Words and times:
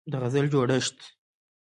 د 0.11 0.13
غزل 0.21 0.45
جوړښت 0.53 0.97